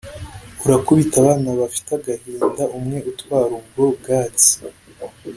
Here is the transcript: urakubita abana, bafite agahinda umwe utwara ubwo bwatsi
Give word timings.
urakubita 0.65 1.15
abana, 1.23 1.49
bafite 1.61 1.89
agahinda 1.97 2.63
umwe 2.77 2.97
utwara 3.11 3.51
ubwo 3.61 3.83
bwatsi 3.97 4.51